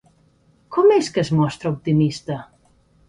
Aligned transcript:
Com 0.77 0.89
és 0.95 1.11
que 1.17 1.23
es 1.25 1.31
mostra 1.41 1.73
optimista? 1.77 2.39